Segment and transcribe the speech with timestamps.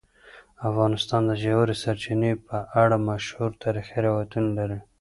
[0.69, 4.79] افغانستان د ژورې سرچینې په اړه مشهور تاریخی روایتونه لري.